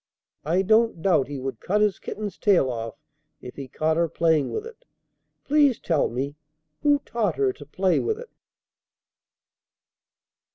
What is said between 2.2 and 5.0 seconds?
tail off, if he caught her playing with it.